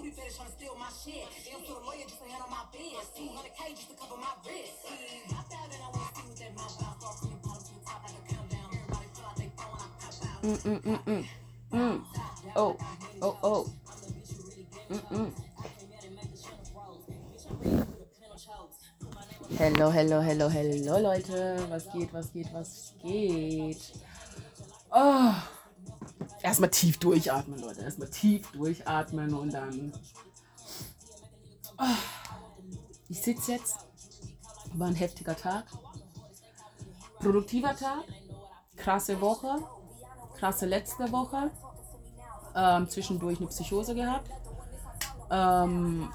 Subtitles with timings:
[0.00, 1.28] booty fetish trying to steal my shit.
[1.52, 3.04] Am to the lawyer just to handle my biz.
[3.12, 4.80] 200k just to cover my wrist.
[5.28, 6.96] Hopped out and I wanna see what that mouth bounce.
[7.00, 8.68] Start from the bottom to the top like a countdown.
[8.72, 10.40] Everybody feel like they phone, I pop out.
[10.40, 11.24] Mm, mm, mm, mm.
[11.72, 11.96] Mm.
[12.56, 12.76] Oh,
[13.22, 13.62] oh, oh.
[14.90, 15.30] Mm, mm.
[19.58, 21.66] Hello, hello, hello, hello, Leute.
[21.68, 23.92] Was geht, was geht, was geht?
[24.90, 25.59] Oh.
[26.42, 27.82] Erstmal tief durchatmen, Leute.
[27.82, 29.92] Erstmal tief durchatmen und dann.
[31.78, 31.84] Oh.
[33.08, 33.78] Ich sitze jetzt.
[34.74, 35.64] War ein heftiger Tag.
[37.18, 38.04] Produktiver Tag.
[38.76, 39.58] Krasse Woche.
[40.38, 41.50] Krasse letzte Woche.
[42.54, 44.30] Ähm, zwischendurch eine Psychose gehabt.
[45.30, 46.08] Ähm,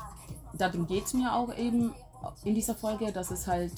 [0.54, 1.94] darum geht es mir auch eben
[2.44, 3.73] in dieser Folge, dass es halt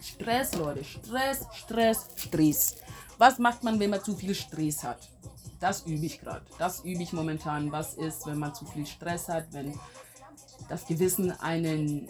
[0.00, 0.84] Stress, Leute.
[0.84, 2.76] Stress, Stress, Stress.
[3.18, 5.08] Was macht man, wenn man zu viel Stress hat?
[5.64, 6.44] Das übe ich gerade.
[6.58, 7.72] Das übe ich momentan.
[7.72, 9.72] Was ist, wenn man zu viel Stress hat, wenn
[10.68, 12.06] das Gewissen einen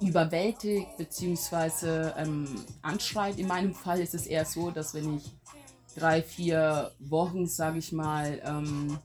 [0.00, 2.12] überwältigt bzw.
[2.16, 3.38] Ähm, anschreit.
[3.38, 5.30] In meinem Fall ist es eher so, dass wenn ich
[5.94, 8.98] drei, vier Wochen, sage ich mal, ähm,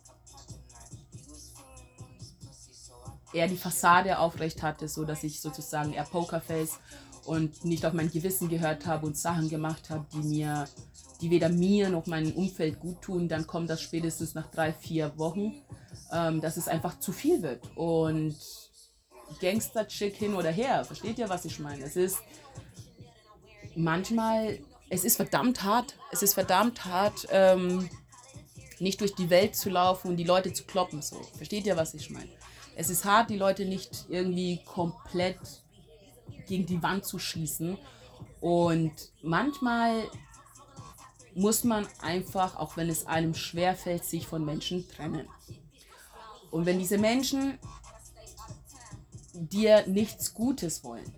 [3.34, 6.80] eher die Fassade aufrecht hatte, so dass ich sozusagen eher Pokerface
[7.26, 10.66] und nicht auf mein Gewissen gehört habe und Sachen gemacht habe, die mir,
[11.22, 15.18] die weder mir noch meinem Umfeld gut tun, dann kommt das spätestens nach drei, vier
[15.18, 15.62] Wochen,
[16.12, 17.70] ähm, dass es einfach zu viel wird.
[17.76, 18.36] Und
[19.40, 21.84] Gangster-Chick hin oder her, versteht ihr, was ich meine?
[21.84, 22.18] Es ist
[23.76, 27.90] manchmal, es ist verdammt hart, es ist verdammt hart, ähm,
[28.80, 31.22] nicht durch die Welt zu laufen und die Leute zu kloppen, so.
[31.38, 32.30] Versteht ihr, was ich meine?
[32.76, 35.40] Es ist hart, die Leute nicht irgendwie komplett
[36.48, 37.78] gegen die Wand zu schießen.
[38.42, 38.92] Und
[39.22, 40.04] manchmal
[41.36, 45.28] muss man einfach, auch wenn es einem schwerfällt, sich von Menschen trennen.
[46.52, 47.58] Und wenn diese Menschen
[49.34, 51.12] dir nichts Gutes wollen,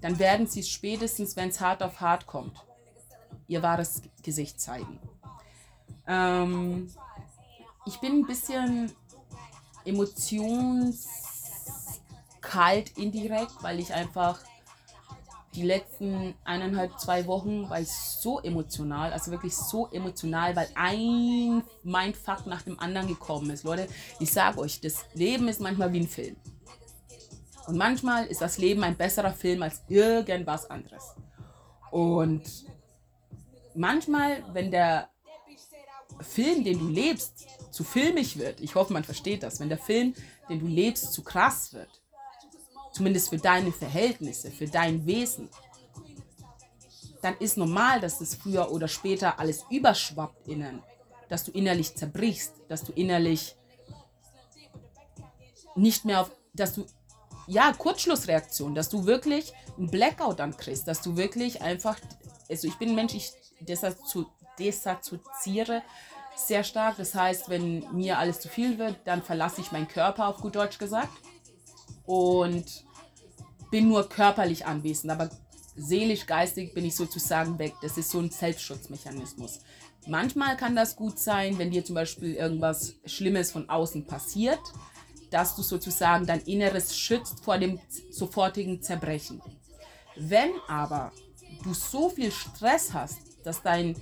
[0.00, 2.64] dann werden sie spätestens, wenn es hart auf hart kommt,
[3.46, 4.98] ihr wahres Gesicht zeigen.
[6.06, 6.90] Ähm,
[7.86, 8.92] ich bin ein bisschen
[9.84, 10.98] emotionskalt
[12.96, 14.40] indirekt, weil ich einfach
[15.54, 21.64] die letzten eineinhalb, zwei Wochen war ich so emotional, also wirklich so emotional, weil ein
[21.82, 23.64] Mindfuck nach dem anderen gekommen ist.
[23.64, 23.88] Leute,
[24.20, 26.36] ich sage euch, das Leben ist manchmal wie ein Film.
[27.66, 31.14] Und manchmal ist das Leben ein besserer Film als irgendwas anderes.
[31.90, 32.42] Und
[33.74, 35.08] manchmal, wenn der
[36.20, 40.14] Film, den du lebst, zu filmig wird, ich hoffe, man versteht das, wenn der Film,
[40.48, 42.00] den du lebst, zu krass wird,
[42.92, 45.48] zumindest für deine Verhältnisse, für dein Wesen,
[47.22, 50.82] dann ist normal, dass das früher oder später alles überschwappt innen,
[51.28, 53.56] dass du innerlich zerbrichst, dass du innerlich
[55.76, 56.86] nicht mehr auf, dass du,
[57.46, 61.98] ja, Kurzschlussreaktion, dass du wirklich einen Blackout dann kriegst, dass du wirklich einfach,
[62.48, 63.32] also ich bin ein Mensch, ich
[64.58, 65.82] desassoziiere
[66.36, 66.96] sehr stark.
[66.96, 70.56] Das heißt, wenn mir alles zu viel wird, dann verlasse ich meinen Körper, auf gut
[70.56, 71.10] Deutsch gesagt.
[72.10, 72.64] Und
[73.70, 75.30] bin nur körperlich anwesend, aber
[75.76, 77.74] seelisch, geistig bin ich sozusagen weg.
[77.82, 79.60] Das ist so ein Selbstschutzmechanismus.
[80.08, 84.58] Manchmal kann das gut sein, wenn dir zum Beispiel irgendwas Schlimmes von außen passiert,
[85.30, 87.78] dass du sozusagen dein Inneres schützt vor dem
[88.10, 89.40] sofortigen Zerbrechen.
[90.16, 91.12] Wenn aber
[91.62, 93.94] du so viel Stress hast, dass dein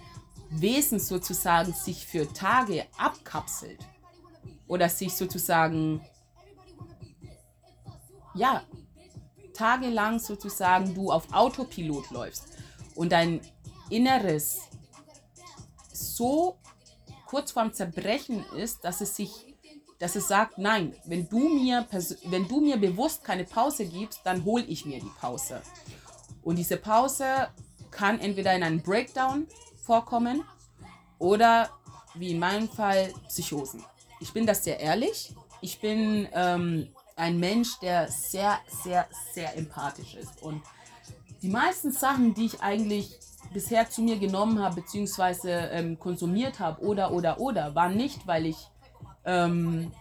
[0.49, 3.81] Wesen sozusagen sich für Tage abkapselt
[4.67, 6.01] oder sich sozusagen,
[8.35, 8.63] ja,
[9.55, 12.45] tagelang sozusagen du auf Autopilot läufst
[12.95, 13.41] und dein
[13.91, 14.61] Inneres
[15.93, 16.59] so
[17.27, 19.55] kurz vorm Zerbrechen ist, dass es sich,
[19.99, 21.87] dass es sagt, nein, wenn du mir,
[22.25, 25.61] wenn du mir bewusst keine Pause gibst, dann hole ich mir die Pause.
[26.43, 27.49] Und diese Pause
[27.91, 29.47] kann entweder in einem Breakdown
[29.83, 30.45] vorkommen
[31.19, 31.71] oder
[32.15, 33.85] wie in meinem Fall Psychosen.
[34.21, 35.35] Ich bin das sehr ehrlich.
[35.61, 36.89] Ich bin ähm,
[37.19, 40.41] ein Mensch, der sehr, sehr, sehr empathisch ist.
[40.43, 40.63] Und
[41.43, 43.19] die meisten Sachen, die ich eigentlich
[43.53, 48.47] bisher zu mir genommen habe, beziehungsweise ähm, konsumiert habe, oder, oder, oder, waren nicht, weil
[48.47, 48.57] ich,
[49.25, 49.93] ähm,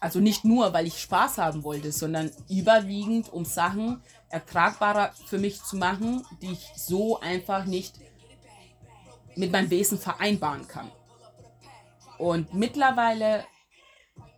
[0.00, 5.62] also nicht nur, weil ich Spaß haben wollte, sondern überwiegend, um Sachen ertragbarer für mich
[5.62, 7.94] zu machen, die ich so einfach nicht
[9.36, 10.90] mit meinem Wesen vereinbaren kann.
[12.18, 13.44] Und mittlerweile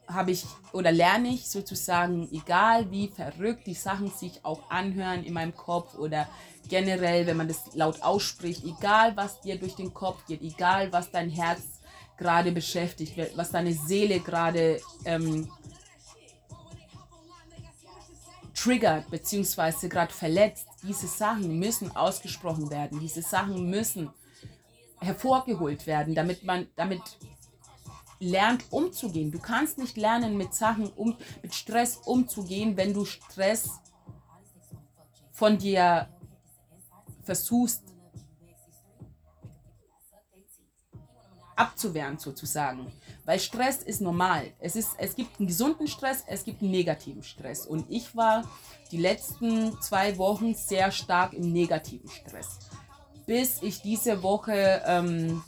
[0.08, 5.32] habe ich oder lerne ich sozusagen, egal wie verrückt die Sachen sich auch anhören in
[5.32, 6.28] meinem Kopf oder
[6.68, 11.10] generell, wenn man das laut ausspricht, egal was dir durch den Kopf geht, egal was
[11.10, 11.62] dein Herz
[12.16, 15.50] gerade beschäftigt, was deine Seele gerade ähm,
[18.54, 20.66] triggert beziehungsweise gerade verletzt.
[20.82, 23.00] Diese Sachen müssen ausgesprochen werden.
[23.00, 24.10] Diese Sachen müssen
[25.00, 27.02] hervorgeholt werden, damit man damit
[28.18, 29.30] lernt umzugehen.
[29.30, 33.80] Du kannst nicht lernen mit Sachen um mit Stress umzugehen, wenn du Stress
[35.32, 36.08] von dir
[37.24, 37.82] versuchst
[41.56, 42.92] abzuwehren sozusagen.
[43.24, 44.52] Weil Stress ist normal.
[44.60, 47.66] Es, ist, es gibt einen gesunden Stress, es gibt einen negativen Stress.
[47.66, 48.44] Und ich war
[48.92, 52.58] die letzten zwei Wochen sehr stark im negativen Stress.
[53.26, 55.42] Bis ich diese Woche, ähm,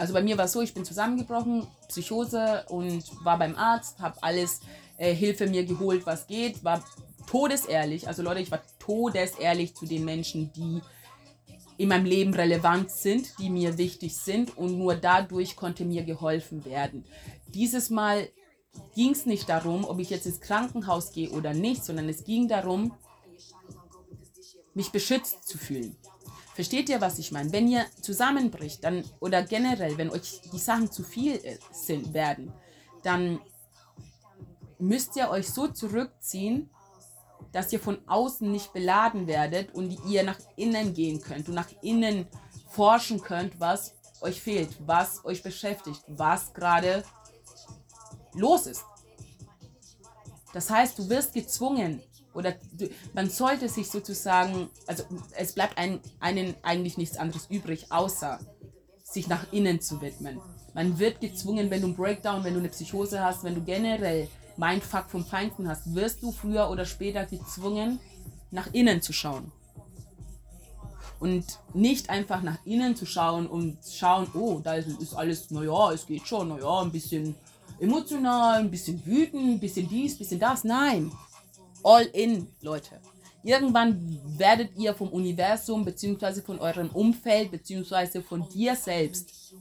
[0.00, 4.22] also bei mir war es so, ich bin zusammengebrochen, Psychose und war beim Arzt, habe
[4.22, 4.60] alles
[4.96, 6.82] äh, Hilfe mir geholt, was geht, war
[7.26, 8.08] todesehrlich.
[8.08, 10.80] Also Leute, ich war todesehrlich zu den Menschen, die
[11.76, 16.64] in meinem Leben relevant sind, die mir wichtig sind und nur dadurch konnte mir geholfen
[16.64, 17.04] werden.
[17.48, 18.26] Dieses Mal
[18.94, 22.48] ging es nicht darum, ob ich jetzt ins Krankenhaus gehe oder nicht, sondern es ging
[22.48, 22.94] darum,
[24.72, 25.94] mich beschützt zu fühlen.
[26.60, 27.50] Versteht ihr, was ich meine?
[27.52, 32.52] Wenn ihr zusammenbricht, dann oder generell, wenn euch die Sachen zu viel äh, sind werden,
[33.02, 33.40] dann
[34.78, 36.68] müsst ihr euch so zurückziehen,
[37.50, 41.70] dass ihr von außen nicht beladen werdet und ihr nach innen gehen könnt und nach
[41.80, 42.26] innen
[42.68, 47.04] forschen könnt, was euch fehlt, was euch beschäftigt, was gerade
[48.34, 48.84] los ist.
[50.52, 52.02] Das heißt, du wirst gezwungen
[52.34, 52.54] oder
[53.12, 55.04] man sollte sich sozusagen, also
[55.36, 58.38] es bleibt ein, einen eigentlich nichts anderes übrig, außer
[59.02, 60.40] sich nach innen zu widmen.
[60.74, 64.28] Man wird gezwungen, wenn du einen Breakdown, wenn du eine Psychose hast, wenn du generell
[64.56, 67.98] Mindfuck vom Feinden hast, wirst du früher oder später gezwungen,
[68.50, 69.50] nach innen zu schauen.
[71.18, 71.44] Und
[71.74, 76.26] nicht einfach nach innen zu schauen und schauen, oh, da ist alles, naja, es geht
[76.26, 77.34] schon, naja, ein bisschen
[77.78, 80.64] emotional, ein bisschen wütend, ein bisschen dies, ein bisschen das.
[80.64, 81.12] Nein,
[81.82, 83.00] all in, Leute.
[83.42, 89.54] Irgendwann werdet ihr vom Universum, beziehungsweise von eurem Umfeld, beziehungsweise von dir selbst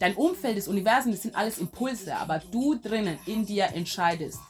[0.00, 4.40] Dein Umfeld, das Universum, das sind alles Impulse, aber du drinnen in dir entscheidest,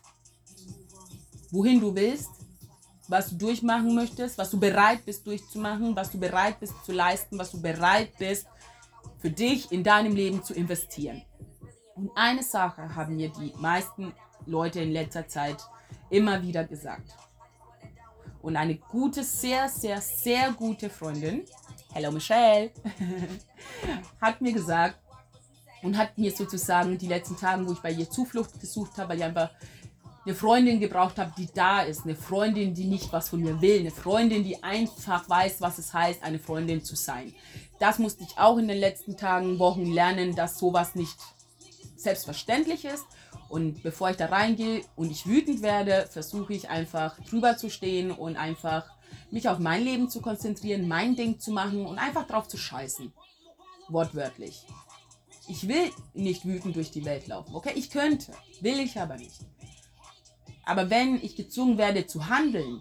[1.50, 2.31] wohin du willst,
[3.09, 7.37] was du durchmachen möchtest, was du bereit bist durchzumachen, was du bereit bist zu leisten,
[7.37, 8.47] was du bereit bist
[9.19, 11.23] für dich in deinem Leben zu investieren.
[11.97, 14.12] Und eine Sache haben mir die meisten
[14.47, 15.56] Leute in letzter Zeit
[16.11, 17.17] immer wieder gesagt.
[18.43, 21.45] Und eine gute, sehr, sehr, sehr gute Freundin,
[21.93, 22.71] hello Michelle,
[24.21, 24.99] hat mir gesagt,
[25.83, 29.19] und hat mir sozusagen die letzten Tage, wo ich bei ihr Zuflucht gesucht habe, weil
[29.19, 29.51] ich einfach
[30.25, 33.81] eine Freundin gebraucht habe, die da ist, eine Freundin, die nicht was von mir will,
[33.81, 37.35] eine Freundin, die einfach weiß, was es heißt, eine Freundin zu sein.
[37.79, 41.17] Das musste ich auch in den letzten Tagen, Wochen lernen, dass sowas nicht
[42.02, 43.05] selbstverständlich ist.
[43.49, 48.11] Und bevor ich da reingehe und ich wütend werde, versuche ich einfach drüber zu stehen
[48.11, 48.91] und einfach
[49.31, 53.12] mich auf mein Leben zu konzentrieren, mein Ding zu machen und einfach drauf zu scheißen.
[53.88, 54.67] Wortwörtlich.
[55.49, 57.73] Ich will nicht wütend durch die Welt laufen, okay?
[57.75, 59.41] Ich könnte, will ich aber nicht.
[60.64, 62.81] Aber wenn ich gezwungen werde zu handeln,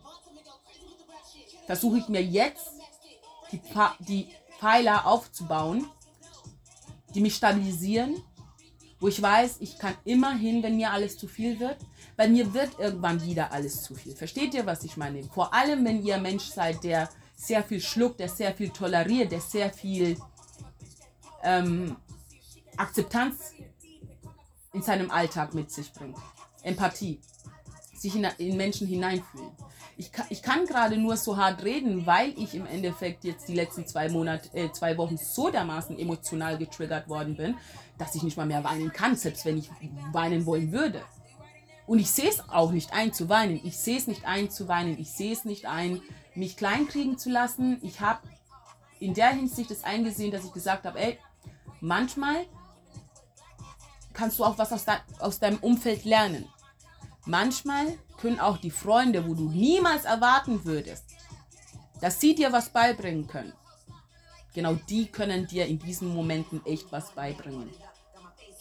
[1.65, 2.69] versuche ich mir jetzt
[3.51, 3.61] die,
[3.99, 4.27] die
[4.59, 5.89] Pfeiler aufzubauen,
[7.15, 8.21] die mich stabilisieren,
[8.99, 11.77] wo ich weiß, ich kann immerhin, wenn mir alles zu viel wird,
[12.17, 14.15] weil mir wird irgendwann wieder alles zu viel.
[14.15, 15.23] Versteht ihr, was ich meine?
[15.23, 19.39] Vor allem, wenn ihr Mensch seid, der sehr viel schluckt, der sehr viel toleriert, der
[19.39, 20.17] sehr viel
[21.43, 21.95] ähm,
[22.75, 23.53] Akzeptanz
[24.73, 26.17] in seinem Alltag mit sich bringt.
[26.63, 27.21] Empathie.
[27.95, 29.51] Sich in, in Menschen hineinfühlen.
[29.99, 33.53] Ich kann, ich kann gerade nur so hart reden, weil ich im Endeffekt jetzt die
[33.53, 37.57] letzten zwei Monate, äh, zwei Wochen so dermaßen emotional getriggert worden bin,
[37.97, 39.69] dass ich nicht mal mehr weinen kann, selbst wenn ich
[40.13, 41.01] weinen wollen würde.
[41.85, 43.59] Und ich sehe es auch nicht ein zu weinen.
[43.65, 44.97] Ich sehe es nicht ein zu weinen.
[44.97, 46.01] Ich sehe es nicht ein,
[46.33, 47.79] mich kleinkriegen zu lassen.
[47.81, 48.21] Ich habe
[49.01, 51.19] in der Hinsicht es eingesehen, dass ich gesagt habe, ey,
[51.81, 52.45] manchmal
[54.13, 56.47] kannst du auch was aus, de aus deinem Umfeld lernen.
[57.25, 61.05] Manchmal können auch die Freunde, wo du niemals erwarten würdest,
[62.01, 63.53] dass sie dir was beibringen können,
[64.53, 67.69] genau die können dir in diesen Momenten echt was beibringen.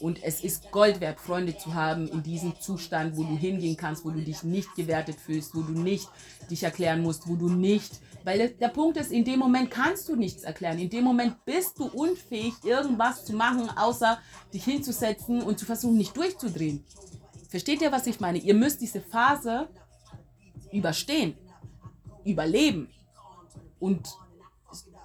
[0.01, 4.05] Und es ist Gold wert, Freunde zu haben in diesem Zustand, wo du hingehen kannst,
[4.05, 6.09] wo du dich nicht gewertet fühlst, wo du nicht
[6.51, 10.15] dich erklären musst, wo du nicht weil der Punkt ist, in dem Moment kannst du
[10.15, 10.79] nichts erklären.
[10.79, 14.19] In dem Moment bist du unfähig, irgendwas zu machen, außer
[14.53, 16.85] dich hinzusetzen und zu versuchen, nicht durchzudrehen.
[17.49, 18.39] Versteht ihr, was ich meine?
[18.39, 19.69] Ihr müsst diese Phase
[20.71, 21.37] überstehen,
[22.25, 22.91] überleben
[23.81, 24.07] und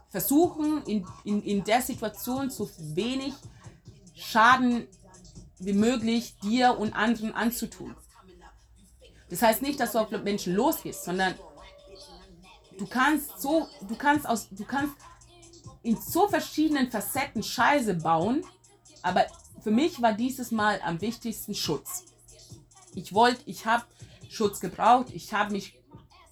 [0.09, 3.33] versuchen, in, in, in der Situation so wenig
[4.13, 4.87] Schaden
[5.59, 7.95] wie möglich dir und anderen anzutun.
[9.29, 11.33] Das heißt nicht, dass du auf Menschen losgehst, sondern
[12.77, 14.93] du kannst so, du kannst aus, du kannst
[15.81, 18.45] in so verschiedenen Facetten Scheiße bauen,
[19.01, 19.25] aber
[19.63, 22.12] für mich war dieses Mal am wichtigsten Schutz.
[22.95, 23.83] Ich wollte, ich habe
[24.29, 25.79] Schutz gebraucht, ich habe mich,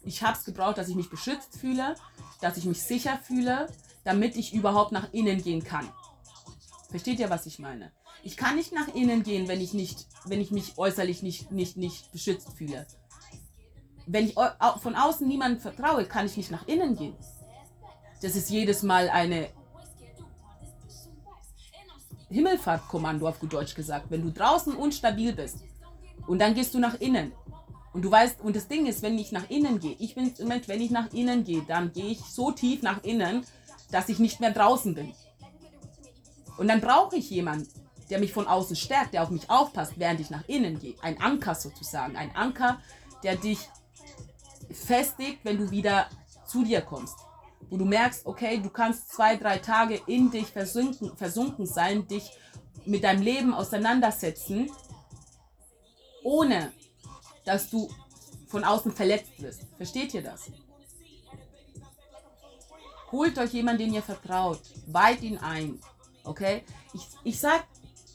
[0.04, 1.96] ich habe es gebraucht, dass ich mich beschützt fühle,
[2.42, 3.68] dass ich mich sicher fühle,
[4.04, 5.88] damit ich überhaupt nach innen gehen kann.
[6.90, 7.92] Versteht ihr, was ich meine?
[8.24, 11.78] Ich kann nicht nach innen gehen, wenn ich nicht, wenn ich mich äußerlich nicht, nicht,
[11.78, 12.86] nicht beschützt fühle.
[14.06, 14.36] Wenn ich
[14.82, 17.16] von außen niemandem vertraue, kann ich nicht nach innen gehen.
[18.22, 19.50] Das ist jedes Mal eine
[22.30, 24.08] Himmelfahrtkommando auf gut Deutsch gesagt.
[24.10, 25.64] Wenn du draußen unstabil bist
[26.28, 27.32] und dann gehst du nach innen
[27.94, 30.44] und du weißt, und das Ding ist, wenn ich nach innen gehe, ich bin im
[30.44, 33.46] Moment, wenn ich nach innen gehe, dann gehe ich so tief nach innen,
[33.92, 35.14] dass ich nicht mehr draußen bin.
[36.58, 37.68] Und dann brauche ich jemanden,
[38.10, 40.96] der mich von außen stärkt, der auf mich aufpasst, während ich nach innen gehe.
[41.02, 42.16] Ein Anker sozusagen.
[42.16, 42.80] Ein Anker,
[43.24, 43.60] der dich
[44.72, 46.08] festigt, wenn du wieder
[46.46, 47.16] zu dir kommst.
[47.70, 52.32] Wo du merkst, okay, du kannst zwei, drei Tage in dich versunken, versunken sein, dich
[52.86, 54.70] mit deinem Leben auseinandersetzen,
[56.24, 56.72] ohne
[57.46, 57.90] dass du
[58.48, 59.62] von außen verletzt wirst.
[59.78, 60.52] Versteht ihr das?
[63.12, 64.62] Holt euch jemanden, den ihr vertraut.
[64.88, 65.80] Weiht ihn ein.
[66.24, 66.64] Okay?
[66.94, 67.66] Ich, ich sag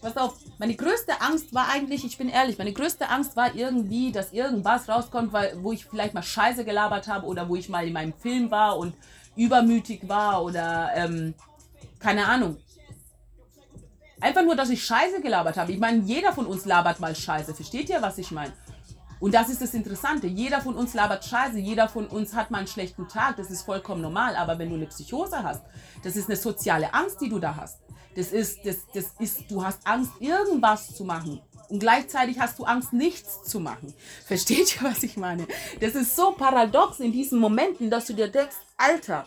[0.06, 4.12] Pass auf, meine größte Angst war eigentlich, ich bin ehrlich, meine größte Angst war irgendwie,
[4.12, 7.86] dass irgendwas rauskommt, weil, wo ich vielleicht mal Scheiße gelabert habe oder wo ich mal
[7.86, 8.94] in meinem Film war und
[9.36, 11.34] übermütig war oder ähm,
[11.98, 12.58] keine Ahnung.
[14.20, 15.72] Einfach nur, dass ich Scheiße gelabert habe.
[15.72, 17.54] Ich meine, jeder von uns labert mal Scheiße.
[17.54, 18.52] Versteht ihr, was ich meine?
[19.20, 20.26] Und das ist das Interessante.
[20.26, 21.58] Jeder von uns labert Scheiße.
[21.58, 23.36] Jeder von uns hat mal einen schlechten Tag.
[23.36, 24.36] Das ist vollkommen normal.
[24.36, 25.62] Aber wenn du eine Psychose hast,
[26.02, 27.80] das ist eine soziale Angst, die du da hast.
[28.14, 31.40] Das ist, das, das ist, du hast Angst, irgendwas zu machen.
[31.68, 33.92] Und gleichzeitig hast du Angst, nichts zu machen.
[34.26, 35.46] Versteht ihr, was ich meine?
[35.80, 39.26] Das ist so paradox in diesen Momenten, dass du dir denkst, Alter,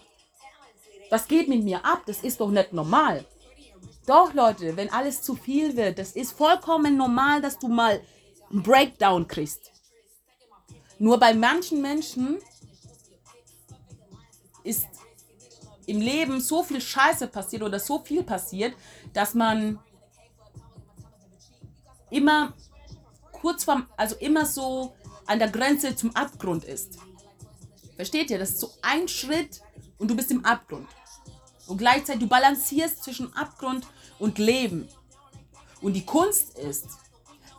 [1.11, 2.03] was geht mit mir ab?
[2.05, 3.25] Das ist doch nicht normal.
[4.05, 8.01] Doch, Leute, wenn alles zu viel wird, das ist vollkommen normal, dass du mal
[8.49, 9.71] einen Breakdown kriegst.
[10.97, 12.39] Nur bei manchen Menschen
[14.63, 14.87] ist
[15.85, 18.75] im Leben so viel Scheiße passiert oder so viel passiert,
[19.13, 19.79] dass man
[22.11, 22.53] immer
[23.31, 24.93] kurz vorm, also immer so
[25.25, 26.97] an der Grenze zum Abgrund ist.
[27.95, 28.39] Versteht ihr?
[28.39, 29.61] Das ist so ein Schritt
[29.97, 30.87] und du bist im Abgrund.
[31.69, 33.85] Und gleichzeitig du balancierst zwischen Abgrund
[34.17, 34.89] und Leben.
[35.81, 36.87] Und die Kunst ist,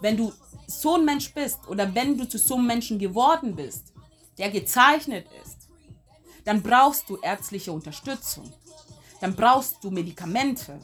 [0.00, 0.32] wenn du
[0.66, 3.92] so ein Mensch bist oder wenn du zu so einem Menschen geworden bist,
[4.36, 5.68] der gezeichnet ist,
[6.44, 8.52] dann brauchst du ärztliche Unterstützung.
[9.20, 10.80] Dann brauchst du Medikamente,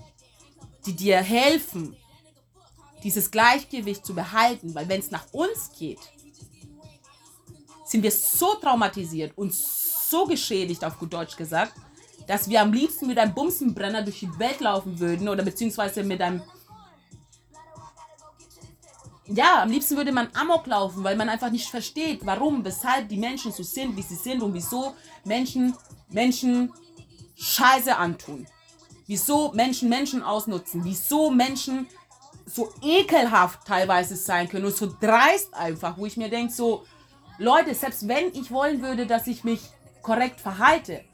[0.85, 1.97] die dir helfen,
[3.03, 4.73] dieses Gleichgewicht zu behalten.
[4.75, 6.01] Weil wenn es nach uns geht,
[7.85, 11.73] sind wir so traumatisiert und so geschädigt, auf gut Deutsch gesagt,
[12.27, 16.21] dass wir am liebsten mit einem Bumsenbrenner durch die Welt laufen würden oder beziehungsweise mit
[16.21, 16.43] einem
[19.29, 23.17] ja, am liebsten würde man Amok laufen, weil man einfach nicht versteht, warum, weshalb die
[23.17, 25.75] Menschen so sind, wie sie sind und wieso Menschen
[26.09, 26.73] Menschen
[27.35, 28.47] Scheiße antun.
[29.07, 31.87] Wieso Menschen Menschen ausnutzen, wieso Menschen
[32.47, 36.85] so ekelhaft teilweise sein können und so dreist einfach, wo ich mir denke, so,
[37.39, 39.61] Leute, selbst wenn ich wollen würde, dass ich mich
[40.03, 41.05] korrekt verhalte,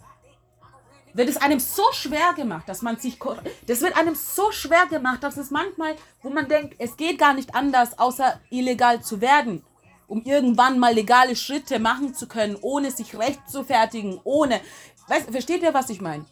[1.14, 3.18] wird es einem so schwer gemacht, dass man sich,
[3.66, 7.34] das wird einem so schwer gemacht, dass es manchmal, wo man denkt, es geht gar
[7.34, 9.64] nicht anders, außer illegal zu werden,
[10.06, 14.60] um irgendwann mal legale Schritte machen zu können, ohne sich recht zu fertigen, ohne,
[15.08, 16.24] weißt, versteht ihr, was ich meine?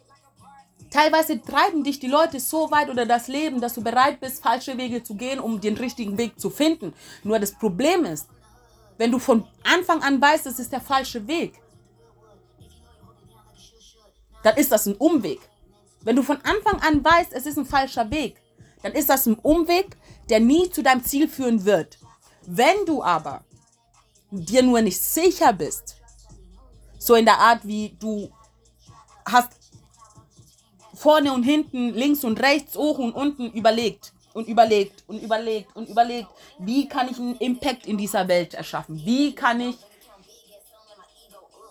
[0.90, 4.76] Teilweise treiben dich die Leute so weit oder das Leben, dass du bereit bist, falsche
[4.76, 6.94] Wege zu gehen, um den richtigen Weg zu finden.
[7.22, 8.26] Nur das Problem ist,
[8.98, 11.54] wenn du von Anfang an weißt, es ist der falsche Weg,
[14.42, 15.40] dann ist das ein Umweg.
[16.02, 18.36] Wenn du von Anfang an weißt, es ist ein falscher Weg,
[18.82, 19.96] dann ist das ein Umweg,
[20.28, 21.98] der nie zu deinem Ziel führen wird.
[22.46, 23.44] Wenn du aber
[24.30, 25.96] dir nur nicht sicher bist,
[26.98, 28.30] so in der Art wie du
[29.26, 29.50] hast
[30.94, 35.88] vorne und hinten, links und rechts, oben und unten überlegt und überlegt und überlegt und
[35.88, 36.28] überlegt,
[36.58, 39.00] wie kann ich einen Impact in dieser Welt erschaffen?
[39.04, 39.76] Wie kann ich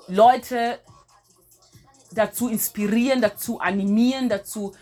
[0.08, 0.80] Leute
[2.12, 4.74] dazu inspirieren, dazu animieren, dazu,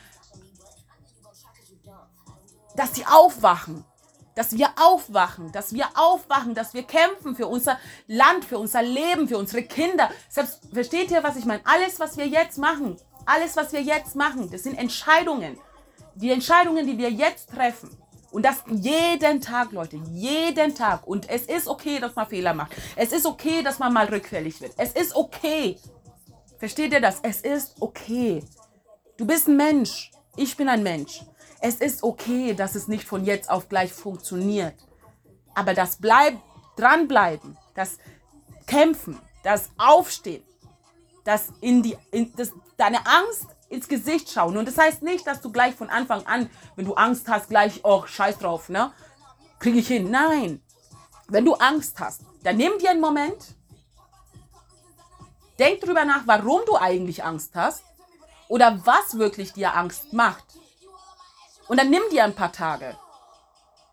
[2.75, 3.84] dass sie aufwachen,
[4.36, 9.27] dass wir aufwachen, dass wir aufwachen, dass wir kämpfen für unser Land, für unser Leben,
[9.27, 10.12] für unsere Kinder.
[10.29, 11.62] Selbst, versteht ihr, was ich meine?
[11.65, 15.57] Alles, was wir jetzt machen, alles, was wir jetzt machen, das sind Entscheidungen.
[16.17, 17.89] die Entscheidungen, die wir jetzt treffen,
[18.31, 21.07] und das jeden Tag, Leute, jeden Tag.
[21.07, 22.74] Und es ist okay, dass man Fehler macht.
[22.96, 24.74] Es ist okay, dass man mal rückfällig wird.
[24.77, 25.77] Es ist okay.
[26.58, 27.20] Versteht ihr das?
[27.22, 28.44] Es ist okay.
[29.18, 30.12] Du bist ein Mensch.
[30.36, 31.24] Ich bin ein Mensch.
[31.62, 34.76] Es ist okay, dass es nicht von jetzt auf gleich funktioniert.
[35.56, 36.36] Aber das Bleib
[36.76, 37.98] dranbleiben, das
[38.68, 40.44] Kämpfen, das Aufstehen,
[41.24, 44.58] das in die, in, das, deine Angst ins Gesicht schauen.
[44.58, 47.82] Und das heißt nicht, dass du gleich von Anfang an, wenn du Angst hast, gleich,
[47.84, 48.92] oh, scheiß drauf, ne?
[49.60, 50.12] Kriege ich hin.
[50.12, 50.62] Nein.
[51.28, 53.57] Wenn du Angst hast, dann nimm dir einen Moment.
[55.60, 57.84] Denk drüber nach, warum du eigentlich Angst hast
[58.48, 60.46] oder was wirklich dir Angst macht.
[61.68, 62.96] Und dann nimm dir ein paar Tage.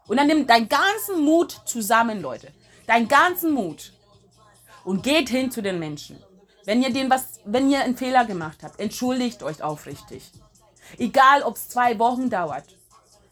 [0.06, 2.52] Und dann nimm deinen ganzen Mut zusammen, Leute.
[2.86, 3.92] Deinen ganzen Mut.
[4.84, 6.22] Und geht hin zu den Menschen.
[6.66, 10.30] Wenn ihr den was, wenn ihr einen Fehler gemacht habt, entschuldigt euch aufrichtig.
[10.98, 12.64] Egal, ob es zwei Wochen dauert.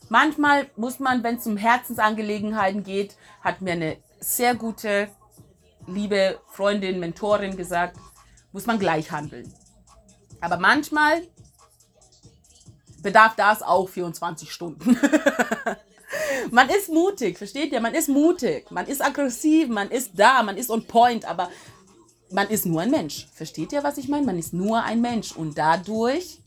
[0.09, 5.09] Manchmal muss man, wenn es um Herzensangelegenheiten geht, hat mir eine sehr gute,
[5.87, 7.97] liebe Freundin, Mentorin gesagt,
[8.53, 9.53] muss man gleich handeln.
[10.41, 11.23] Aber manchmal
[13.03, 14.99] bedarf das auch 24 Stunden.
[16.51, 17.81] man ist mutig, versteht ihr?
[17.81, 21.51] Man ist mutig, man ist aggressiv, man ist da, man ist on point, aber
[22.31, 23.29] man ist nur ein Mensch.
[23.35, 24.27] Versteht ihr, was ich meine?
[24.27, 26.39] Man ist nur ein Mensch und dadurch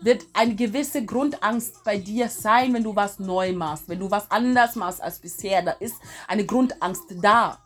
[0.00, 4.30] wird eine gewisse Grundangst bei dir sein, wenn du was neu machst, wenn du was
[4.30, 5.62] anders machst als bisher.
[5.62, 7.58] Da ist eine Grundangst da.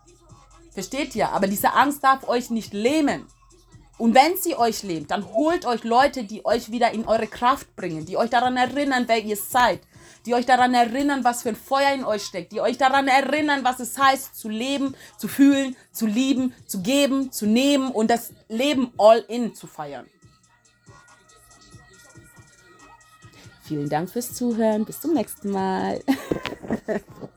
[0.72, 1.30] Versteht ihr?
[1.30, 3.26] Aber diese Angst darf euch nicht lähmen.
[3.96, 7.76] Und wenn sie euch lähmt, dann holt euch Leute, die euch wieder in eure Kraft
[7.76, 9.80] bringen, die euch daran erinnern, wer ihr seid,
[10.26, 13.62] die euch daran erinnern, was für ein Feuer in euch steckt, die euch daran erinnern,
[13.62, 18.32] was es heißt, zu leben, zu fühlen, zu lieben, zu geben, zu nehmen und das
[18.48, 20.06] Leben all in zu feiern.
[23.62, 24.84] Vielen Dank fürs Zuhören.
[24.84, 26.00] Bis zum nächsten Mal.